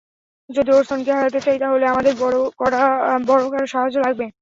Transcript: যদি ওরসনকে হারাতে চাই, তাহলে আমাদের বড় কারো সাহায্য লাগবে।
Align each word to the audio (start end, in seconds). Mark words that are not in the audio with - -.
যদি 0.49 0.69
ওরসনকে 0.71 1.11
হারাতে 1.13 1.39
চাই, 1.45 1.57
তাহলে 1.59 1.85
আমাদের 1.87 2.13
বড় 2.21 2.37
কারো 3.51 3.67
সাহায্য 3.67 3.97
লাগবে। 4.05 4.25